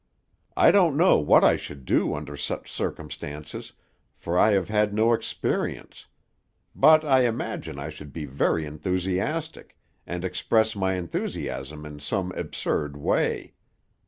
[0.57, 3.73] I don't know what I should do under such circumstances,
[4.17, 6.07] for I have had no experience;
[6.73, 9.77] but I imagine I should be very enthusiastic,
[10.07, 13.53] and express my enthusiasm in some absurd way.